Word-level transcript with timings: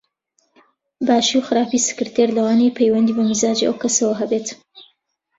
باشی 1.07 1.35
و 1.39 1.45
خراپی 1.47 1.79
سکرتێر 1.87 2.29
لەوانەیە 2.37 2.75
پەیوەندی 2.79 3.15
بە 3.17 3.23
میزاجی 3.29 3.67
ئەو 3.67 3.79
کەسەوە 3.83 4.13
هەبێت 4.21 4.47